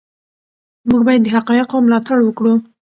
موږ 0.89 1.01
باید 1.07 1.21
د 1.23 1.27
حقایقو 1.35 1.77
ملاتړ 1.85 2.17
وکړو. 2.23 2.53